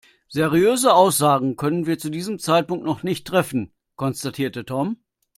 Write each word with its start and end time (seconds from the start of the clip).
Seriöse 0.29 0.95
Aussagen 0.95 1.57
können 1.57 1.85
wir 1.85 1.99
zu 1.99 2.09
diesem 2.09 2.39
Zeitpunkt 2.39 2.83
noch 2.83 3.03
nicht 3.03 3.27
treffen, 3.27 3.71
konstatierte 3.97 4.65
Tom. 4.65 4.97